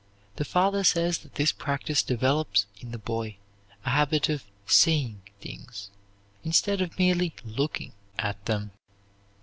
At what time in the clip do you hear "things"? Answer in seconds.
5.39-5.91